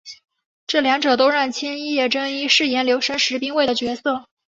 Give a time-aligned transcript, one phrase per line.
[0.65, 4.25] 这两者都让千叶真一饰演柳生十兵卫的角色。